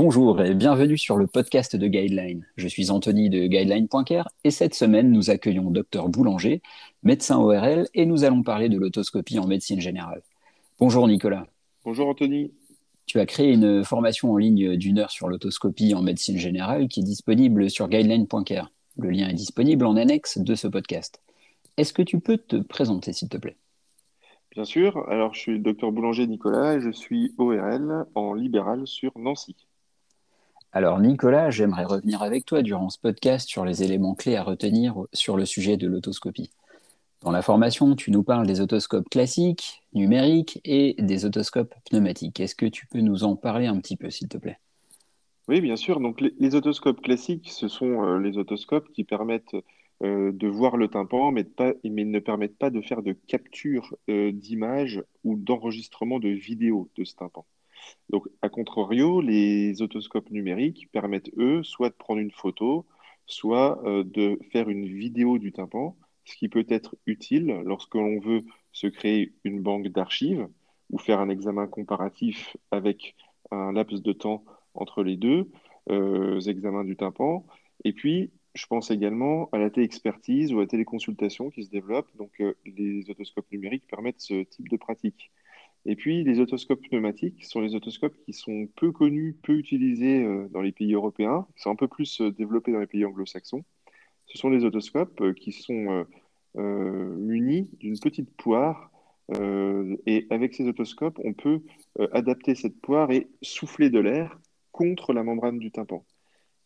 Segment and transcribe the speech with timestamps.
[0.00, 2.46] Bonjour et bienvenue sur le podcast de Guideline.
[2.54, 6.62] Je suis Anthony de Guideline.care et cette semaine nous accueillons Dr Boulanger,
[7.02, 10.22] médecin ORL, et nous allons parler de l'autoscopie en médecine générale.
[10.78, 11.48] Bonjour Nicolas.
[11.84, 12.52] Bonjour Anthony.
[13.06, 17.00] Tu as créé une formation en ligne d'une heure sur l'autoscopie en médecine générale qui
[17.00, 18.70] est disponible sur guideline.care.
[18.98, 21.20] Le lien est disponible en annexe de ce podcast.
[21.76, 23.56] Est-ce que tu peux te présenter s'il te plaît?
[24.52, 25.08] Bien sûr.
[25.08, 29.56] Alors, je suis docteur Boulanger Nicolas et je suis ORL en libéral sur Nancy.
[30.72, 34.96] Alors Nicolas, j'aimerais revenir avec toi durant ce podcast sur les éléments clés à retenir
[35.14, 36.50] sur le sujet de l'autoscopie.
[37.22, 42.38] Dans la formation, tu nous parles des otoscopes classiques, numériques et des otoscopes pneumatiques.
[42.38, 44.58] Est-ce que tu peux nous en parler un petit peu, s'il te plaît?
[45.48, 46.00] Oui, bien sûr.
[46.00, 49.56] Donc les, otoscopes classiques, ce sont euh, les otoscopes qui permettent
[50.04, 51.46] euh, de voir le tympan, mais,
[51.82, 57.16] ne permettent pas de faire de capture euh, d'image ou d'enregistrement de vidéo de ce
[57.16, 57.46] tympan.
[58.10, 62.86] Donc, à contrario, les otoscopes numériques permettent, eux, soit de prendre une photo,
[63.26, 68.18] soit euh, de faire une vidéo du tympan, ce qui peut être utile lorsque l'on
[68.20, 70.48] veut se créer une banque d'archives
[70.90, 73.14] ou faire un examen comparatif avec
[73.50, 75.50] un laps de temps entre les deux
[75.90, 77.46] euh, examens du tympan.
[77.84, 82.08] Et puis, je pense également à la téléexpertise ou à la téléconsultation qui se développe.
[82.16, 85.30] Donc, euh, les otoscopes numériques permettent ce type de pratique.
[85.90, 90.46] Et puis, les otoscopes pneumatiques sont les otoscopes qui sont peu connus, peu utilisés euh,
[90.50, 93.64] dans les pays européens, qui sont un peu plus euh, développés dans les pays anglo-saxons.
[94.26, 96.04] Ce sont des otoscopes euh, qui sont
[96.54, 98.90] munis d'une petite poire.
[100.06, 101.60] et avec ces otoscopes, on peut
[102.12, 104.38] adapter cette poire et souffler de l'air
[104.72, 106.04] contre la membrane du tympan.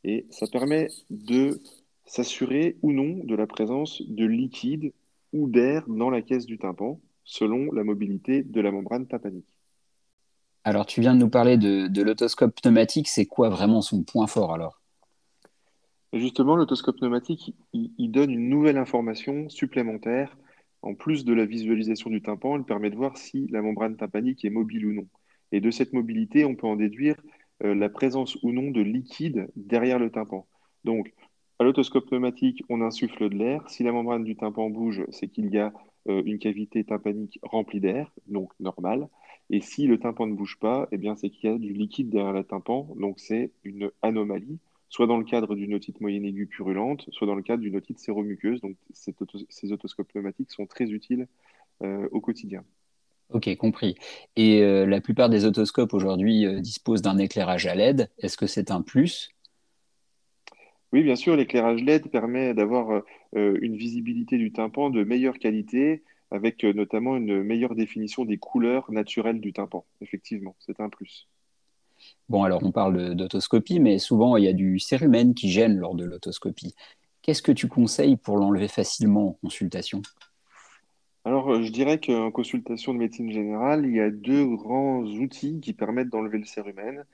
[0.02, 1.60] Et ça permet de
[2.06, 4.92] s'assurer ou non de la présence de liquide
[5.32, 9.54] ou d'air dans la caisse du tympan selon la mobilité de la membrane tympanique.
[10.64, 13.08] Alors, tu viens de nous parler de, l'autoscope pneumatique.
[13.08, 14.80] C'est quoi vraiment son point fort alors?
[16.12, 20.36] Justement, l'autoscope pneumatique, il, donne une nouvelle information supplémentaire.
[20.82, 24.44] En plus de la visualisation du tympan, il permet de voir si la membrane tympanique
[24.44, 25.08] est mobile ou non.
[25.50, 27.16] Et de cette mobilité, on peut en déduire
[27.64, 30.46] euh, la présence ou non de liquide derrière le tympan.
[30.84, 31.12] Donc,
[31.58, 33.68] à l'autoscope pneumatique, on insuffle de l'air.
[33.68, 35.72] Si la membrane du tympan bouge, c'est qu'il y a
[36.08, 39.08] euh, une cavité tympanique remplie d'air, donc normale.
[39.50, 42.10] Et si le tympan ne bouge pas, eh bien, c'est qu'il y a du liquide
[42.10, 44.58] derrière le tympan, donc c'est une anomalie,
[44.88, 47.98] soit dans le cadre d'une otite moyenne aiguë purulente, soit dans le cadre d'une otite
[47.98, 48.60] séromuqueuse.
[48.60, 51.28] Donc ces otoscopes pneumatiques sont très utiles
[51.82, 52.64] euh, au quotidien.
[53.30, 53.94] Ok, compris.
[54.36, 58.10] Et euh, la plupart des otoscopes aujourd'hui disposent d'un éclairage à LED.
[58.18, 59.30] Est-ce que c'est un plus?
[60.92, 63.02] Oui, bien sûr, l'éclairage LED permet d'avoir
[63.34, 68.36] euh, une visibilité du tympan de meilleure qualité, avec euh, notamment une meilleure définition des
[68.36, 69.86] couleurs naturelles du tympan.
[70.02, 71.28] Effectivement, c'est un plus.
[72.28, 75.94] Bon, alors on parle d'autoscopie, mais souvent il y a du cérumen qui gêne lors
[75.94, 76.74] de l'autoscopie.
[77.22, 80.02] Qu'est-ce que tu conseilles pour l'enlever facilement en consultation?
[81.24, 85.60] Alors, euh, je dirais qu'en consultation de médecine générale, il y a deux grands outils
[85.60, 87.04] qui permettent d'enlever le cérumen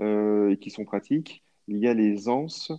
[0.00, 1.42] et qui sont pratiques.
[1.66, 2.72] Il y a les anses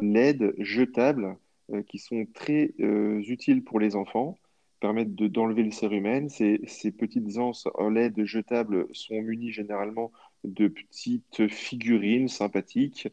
[0.00, 1.36] LED jetables
[1.72, 4.38] euh, qui sont très euh, utiles pour les enfants,
[4.80, 6.28] permettent d'enlever le cérumen.
[6.28, 10.10] Ces, ces petites anses en LED jetables sont munies généralement
[10.44, 13.08] de petites figurines sympathiques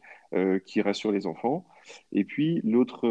[0.66, 1.64] qui rassurent les enfants.
[2.10, 3.08] Et puis l'autre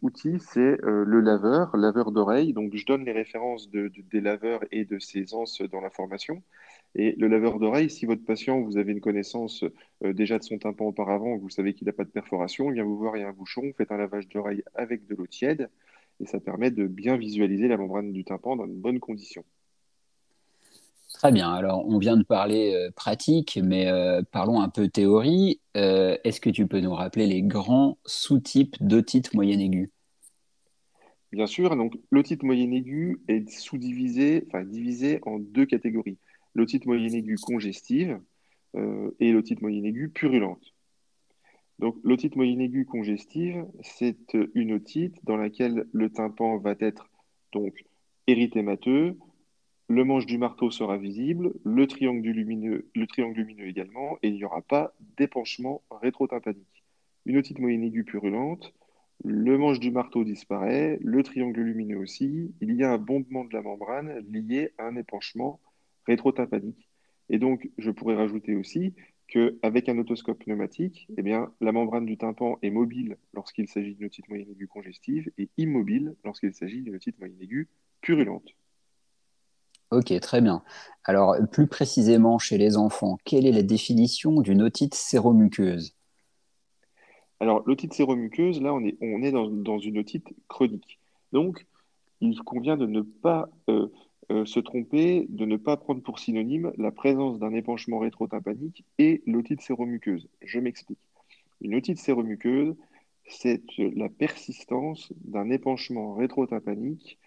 [0.00, 2.52] outil, c'est le laveur, laveur d'oreille.
[2.52, 6.40] Donc je donne les références des laveurs et de ces anses dans la formation.
[6.98, 9.64] Et le laveur d'oreille, si votre patient, vous avez une connaissance
[10.02, 12.84] euh, déjà de son tympan auparavant, vous savez qu'il n'a pas de perforation, il vient
[12.84, 15.26] vous voir, il y a un bouchon, vous faites un lavage d'oreille avec de l'eau
[15.26, 15.68] tiède,
[16.20, 19.44] et ça permet de bien visualiser la membrane du tympan dans de bonnes conditions.
[21.12, 21.52] Très bien.
[21.52, 25.60] Alors, on vient de parler euh, pratique, mais euh, parlons un peu théorie.
[25.74, 29.90] Est-ce que tu peux nous rappeler les grands sous-types d'otite moyenne aiguë?
[31.32, 31.76] Bien sûr.
[31.76, 36.16] Donc, l'otite moyenne aiguë est sous-divisée, enfin divisée en deux catégories
[36.56, 38.18] l'otite moyenne aiguë congestive
[38.76, 40.72] euh, et l'otite moyenne aiguë purulente.
[41.78, 47.10] Donc, l'otite moyenne aiguë congestive, c'est une otite dans laquelle le tympan va être
[47.52, 47.84] donc
[48.26, 49.18] érythémateux,
[49.88, 52.88] le manche du marteau sera visible, le triangle lumineux,
[53.68, 56.84] également, et il n'y aura pas d'épanchement rétrotympanique.
[57.26, 58.72] Une otite moyenne aiguë purulente,
[59.22, 63.52] le manche du marteau disparaît, le triangle lumineux aussi, il y a un bombement de
[63.52, 65.60] la membrane lié à un épanchement
[66.06, 66.88] rétrotympanique.
[67.28, 68.94] Et donc, je pourrais rajouter aussi
[69.28, 74.06] qu'avec un otoscope pneumatique, eh bien, la membrane du tympan est mobile lorsqu'il s'agit d'une
[74.06, 77.68] otite moyenne aiguë congestive et immobile lorsqu'il s'agit d'une otite moyenne aiguë
[78.00, 78.48] purulente.
[79.90, 80.62] Ok, très bien.
[81.04, 85.96] Alors, plus précisément chez les enfants, quelle est la définition d'une otite séromuqueuse?
[87.38, 90.98] Alors, l'otite séromuqueuse, là, on est, on est dans, dans une otite chronique.
[91.32, 91.66] Donc,
[92.20, 93.88] il convient de ne pas euh,
[94.30, 99.22] euh, se tromper, de ne pas prendre pour synonyme la présence d'un épanchement rétrotympanique et
[99.26, 100.28] l'otite séromuqueuse.
[100.42, 100.98] Je m'explique.
[101.60, 102.74] Une otite séromuqueuse,
[103.28, 107.18] c'est la persistance d'un épanchement rétrotympanique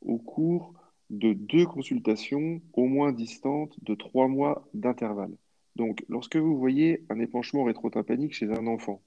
[0.00, 0.74] au cours
[1.10, 5.36] de deux consultations au moins distantes de trois mois d'intervalle.
[5.76, 9.02] Donc, lorsque vous voyez un épanchement rétrotympanique chez un enfant,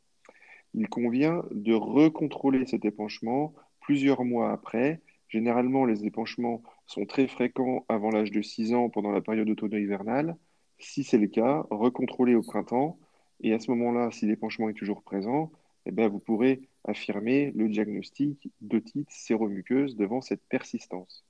[0.74, 5.02] il convient de recontrôler cet épanchement plusieurs mois après.
[5.34, 10.36] Généralement, les épanchements sont très fréquents avant l'âge de 6 ans pendant la période automno-hivernale.
[10.78, 13.00] Si c'est le cas, recontrôler au printemps.
[13.42, 15.52] Et à ce moment-là, si l'épanchement est toujours présent,
[15.88, 21.26] eh bien, vous pourrez affirmer le diagnostic d'otite séromuqueuse devant cette persistance.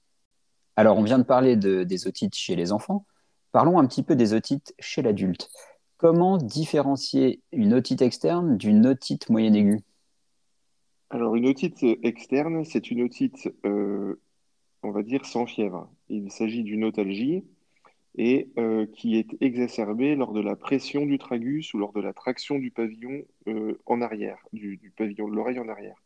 [0.75, 3.05] Alors, on vient de parler de- des otites chez les enfants.
[3.53, 5.49] Parlons un petit peu des otites chez l'adulte.
[5.95, 9.79] Comment différencier une otite externe d'une otite moyenne aiguë?
[11.13, 14.19] Alors, une otite externe, c'est une otite, euh,
[14.81, 15.87] on va dire, sans fièvre.
[16.09, 17.43] Il s'agit d'une otalgie
[18.15, 22.13] et euh, qui est exacerbée lors de la pression du tragus ou lors de la
[22.13, 26.01] traction du pavillon euh, en arrière, du, pavillon de l'oreille en arrière.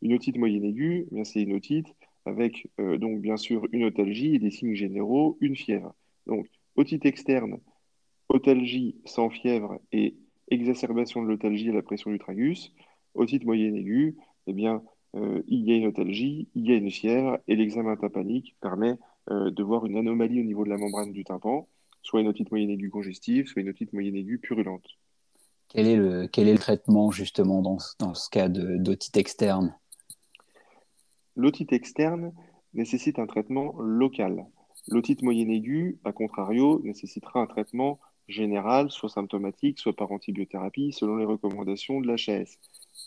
[0.00, 1.88] Une otite moyenne aiguë, eh c'est une otite
[2.24, 5.92] avec donc bien sûr une otalgie et des signes généraux, une fièvre.
[6.28, 7.58] Donc, otite externe,
[8.28, 10.14] otalgie sans fièvre et
[10.52, 12.72] exacerbation de l'otalgie à la pression du tragus.
[13.14, 14.16] Otite moyenne aiguë,
[14.46, 14.82] eh bien,
[15.16, 18.98] euh, il y a une otalgie, il y a une fièvre et l'examen tympanique permet
[19.30, 21.68] euh, de voir une anomalie au niveau de la membrane du tympan,
[22.02, 24.86] soit une otite moyenne aiguë congestive, soit une otite moyenne aiguë purulente.
[25.68, 29.74] Quel est le, quel est le traitement justement dans, ce- dans ce cas d'otite externe?
[31.36, 32.32] L'otite externe
[32.74, 34.46] nécessite un traitement local.
[34.88, 41.16] L'otite moyenne aiguë, à contrario, nécessitera un traitement général, soit symptomatique, soit par antibiothérapie, selon
[41.16, 42.58] les recommandations de l'HAS.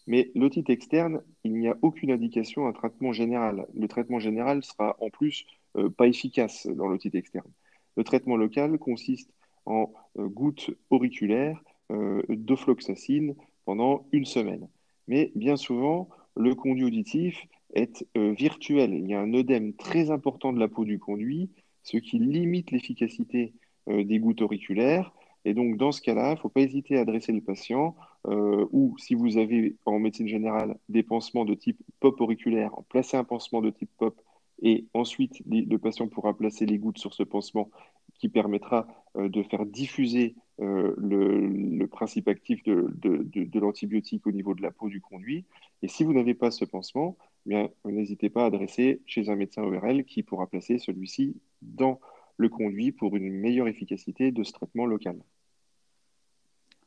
[0.07, 3.67] Mais l'otite externe, il n'y a aucune indication à un traitement général.
[3.73, 5.45] Le traitement général sera en plus
[5.77, 7.51] euh, pas efficace dans l'otite externe.
[7.95, 9.31] Le traitement local consiste
[9.65, 11.61] en euh, gouttes auriculaires
[11.91, 13.35] euh, d'ofloxacine
[13.65, 14.67] pendant une semaine.
[15.07, 18.93] Mais bien souvent, le conduit auditif est euh, virtuel.
[18.93, 21.49] Il y a un œdème très important de la peau du conduit,
[21.83, 23.53] ce qui limite l'efficacité
[23.87, 25.13] des gouttes auriculaires.
[25.45, 27.95] Et donc, dans ce cas-là, il ne faut pas hésiter à adresser le patient
[28.27, 33.15] euh, ou si vous avez en médecine générale des pansements de type pop auriculaire, placer
[33.15, 34.19] un pansement de type pop
[34.61, 37.69] et ensuite le patient pourra placer les gouttes sur ce pansement
[38.17, 38.87] qui permettra
[39.17, 44.89] euh, de faire diffuser euh, le, principe actif de, l'antibiotique au niveau de la peau
[44.89, 45.45] du conduit.
[45.81, 47.17] Et si vous n'avez pas ce pansement,
[47.49, 51.99] eh n'hésitez pas à adresser chez un médecin ORL qui pourra placer celui-ci dans
[52.37, 55.21] le conduit pour une meilleure efficacité de ce traitement local.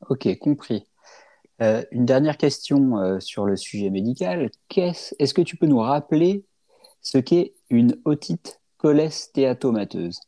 [0.08, 0.84] Ok, compris.
[1.60, 4.50] Euh, une dernière question euh, sur le sujet médical.
[4.76, 6.44] Est-ce est que tu peux nous rappeler
[7.00, 10.20] ce qu'est une otite cholestéatomateuse?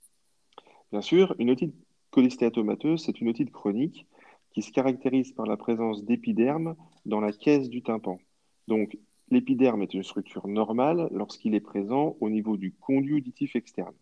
[0.90, 1.74] Bien sûr, une otite
[2.10, 4.06] cholestéatomateuse, c'est une otite chronique
[4.52, 6.74] qui se caractérise par la présence d'épiderme
[7.06, 8.18] dans la caisse du tympan.
[8.66, 8.98] Donc,
[9.30, 13.94] l'épiderme est une structure normale lorsqu'il est présent au niveau du conduit auditif externe.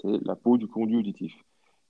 [0.00, 1.34] C'est la peau du conduit auditif.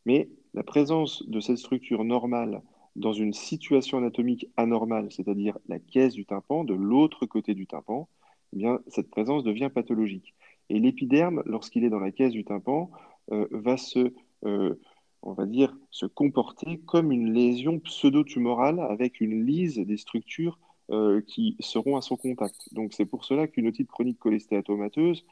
[0.05, 2.63] Mais la présence de cette structure normale
[2.97, 8.09] dans une situation anatomique anormale, c'est-à-dire la caisse du tympan, de l'autre côté du tympan,
[8.53, 10.35] eh bien, cette présence devient pathologique.
[10.69, 12.91] Et l'épiderme, lorsqu'il est dans la caisse du tympan,
[13.31, 14.13] euh, va se,
[14.45, 14.75] euh,
[15.23, 20.59] on va dire, se comporter comme une lésion pseudo-tumorale avec une lise des structures
[20.91, 22.73] euh, qui seront à son contact.
[22.73, 25.25] Donc c'est pour cela qu'une otite chronique cholestéatomateuse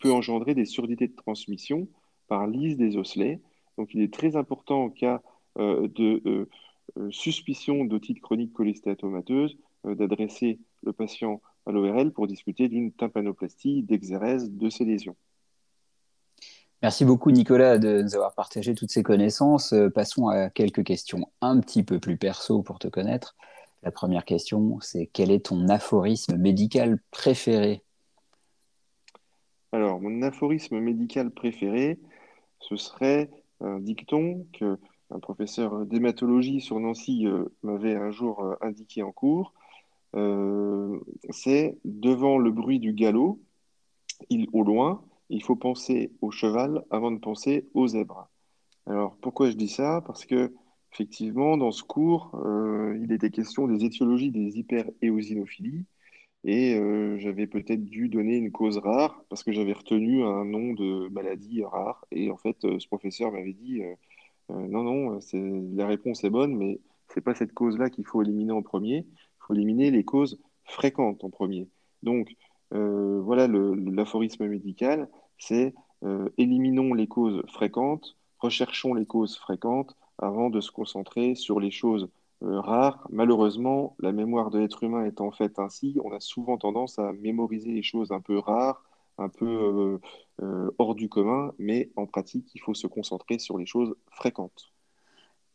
[0.00, 1.86] peut engendrer des surdités de transmission
[2.26, 3.40] par lise des osselets.
[3.78, 5.22] Donc il est très important en cas
[5.56, 6.48] de
[7.10, 14.50] suspicion d'otite chronique cholestéatomateuse euh, d'adresser le patient à l'ORL pour discuter d'une tympanoplastie, d'exérèse
[14.50, 15.16] de ces lésions.
[16.82, 19.72] Merci beaucoup Nicolas de nous avoir partagé toutes ces connaissances.
[19.72, 23.36] Euh, passons à quelques questions un petit peu plus perso pour te connaître.
[23.82, 27.82] La première question, c'est quel est ton aphorisme médical préféré?
[29.72, 31.98] Alors, mon aphorisme médical préféré,
[32.60, 34.78] ce serait un dicton que
[35.10, 39.52] un professeur d'hématologie sur Nancy euh, m'avait un jour euh, indiqué en cours.
[40.16, 40.98] Euh,
[41.30, 43.40] c'est devant le bruit du galop,
[44.30, 48.28] il, au loin, il faut penser au cheval avant de penser au zèbre.
[48.86, 50.02] Alors, pourquoi je dis ça?
[50.06, 50.52] Parce que,
[50.92, 52.38] effectivement, dans ce cours,
[53.00, 55.86] il était question des étiologies des hyperéosinophilies.
[56.44, 56.78] et
[57.18, 61.64] j'avais peut-être dû donner une cause rare parce que j'avais retenu un nom de maladie
[61.64, 62.04] rare.
[62.12, 63.82] Et en fait, ce professeur m'avait dit
[64.48, 65.40] non, non, c'est,
[65.74, 69.06] la réponse est bonne, mais c'est pas cette cause-là qu'il faut éliminer en premier.
[69.08, 71.68] Il faut éliminer les causes fréquentes en premier.
[72.02, 72.36] Donc,
[72.74, 75.08] euh, voilà l'aphorisme médical,
[75.38, 75.74] c'est
[76.04, 81.70] euh, éliminons les causes fréquentes, recherchons les causes fréquentes avant de se concentrer sur les
[81.70, 82.08] choses
[82.42, 83.06] euh, rares.
[83.10, 87.72] Malheureusement, la mémoire de l'être humain étant faite ainsi, on a souvent tendance à mémoriser
[87.72, 88.82] les choses un peu rares,
[89.18, 90.00] un peu
[90.42, 94.72] euh, hors du commun, mais en pratique, il faut se concentrer sur les choses fréquentes.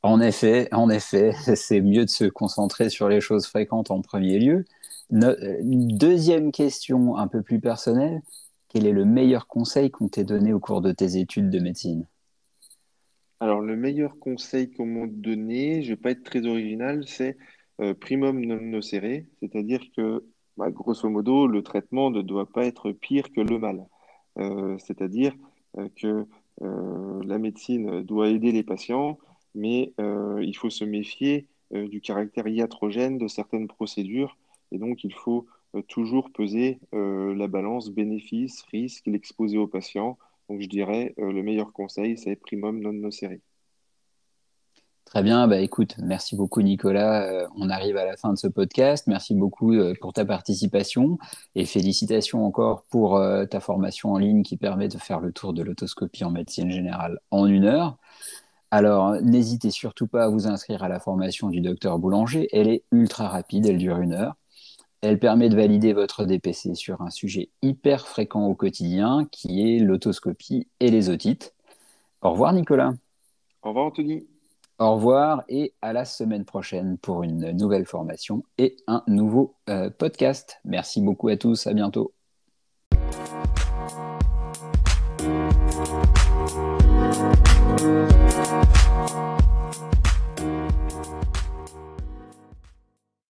[0.02, 4.40] En effet, en effet, c'est mieux de se concentrer sur les choses fréquentes en premier
[4.40, 4.66] lieu.
[5.12, 8.22] Une deuxième question un peu plus personnelle,
[8.70, 12.06] quel est le meilleur conseil qu'on t'ait donné au cours de tes études de médecine?
[13.42, 17.38] Alors, le meilleur conseil qu'on m'a donné, je vais pas être très original, c'est
[17.82, 20.24] euh, primum non nocere, c'est-à-dire que,
[20.58, 23.86] bah, grosso modo, le traitement ne doit pas être pire que le mal.
[24.39, 25.34] Euh, c'est-à-dire
[25.77, 26.25] euh, que
[26.62, 29.19] euh, la médecine doit aider les patients,
[29.55, 29.93] mais
[30.41, 34.38] il faut se méfier du caractère iatrogène de certaines procédures,
[34.72, 35.48] et donc il faut
[35.88, 40.17] toujours peser la balance bénéfice, risque, l'exposer au patient.
[40.50, 43.39] Donc je dirais, le meilleur conseil, c'est primum non nocere.
[45.10, 47.24] Très bien, bah écoute, merci beaucoup Nicolas.
[47.24, 49.08] Euh, on arrive à la fin de ce podcast.
[49.08, 51.18] Merci beaucoup euh, pour ta participation
[51.56, 55.54] et félicitations encore pour euh, ta formation en ligne qui permet de faire le tour
[55.54, 57.98] de l'autoscopie en médecine générale en une heure.
[58.70, 62.48] Alors, n'hésitez surtout pas à vous inscrire à la formation du docteur Boulanger.
[62.51, 64.36] Elle est ultra rapide, elle dure une heure.
[65.01, 69.80] Elle permet de valider votre DPC sur un sujet hyper fréquent au quotidien qui est
[69.80, 71.56] l'autoscopie et les otites.
[72.22, 72.94] Au revoir Nicolas.
[73.63, 74.28] Au revoir, Anthony.
[74.80, 79.90] Au revoir et à la semaine prochaine pour une nouvelle formation et un nouveau euh,
[79.90, 80.62] podcast.
[80.64, 82.14] Merci beaucoup à tous, à bientôt.